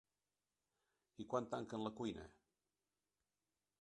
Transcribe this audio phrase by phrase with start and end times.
[1.23, 2.25] I quan tanquen la cuina?